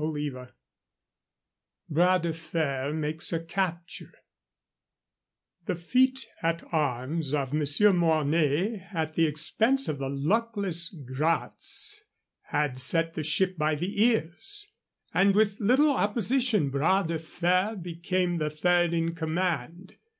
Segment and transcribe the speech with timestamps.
[0.00, 0.52] CHAPTER X
[1.90, 4.14] BRAS DE FER MAKES A CAPTURE
[5.66, 12.04] The feat at arms of Monsieur Mornay at the expense of the luckless Gratz
[12.42, 14.70] had set the ship by the ears,
[15.12, 19.96] and with little opposition Bras de Fer became the third in command.